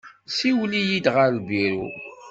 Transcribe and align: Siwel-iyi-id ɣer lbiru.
Siwel-iyi-id 0.37 1.05
ɣer 1.15 1.29
lbiru. 1.37 1.85